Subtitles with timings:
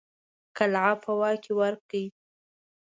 [0.57, 2.05] قلعه په واک کې ورکړي.